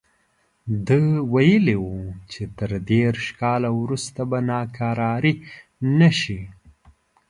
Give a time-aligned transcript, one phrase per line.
[0.87, 0.99] ده
[1.33, 1.97] ویلي وو
[2.31, 5.33] چې تر دېرش کاله وروسته به ناکراري
[5.99, 6.41] نه شي.